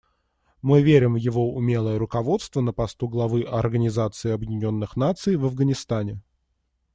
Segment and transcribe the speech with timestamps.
[0.63, 6.19] Мы верим в его умелое руководство на посту главы Организации Объединенных Наций в Афганистане.